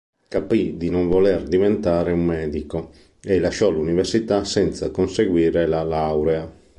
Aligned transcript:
Capì 0.29 0.77
di 0.77 0.89
non 0.89 1.07
voler 1.07 1.43
diventare 1.43 2.11
un 2.11 2.25
medico 2.25 2.89
e 3.21 3.39
lasciò 3.39 3.69
l'università 3.69 4.43
senza 4.43 4.89
conseguire 4.89 5.67
la 5.67 5.83
laurea. 5.83 6.51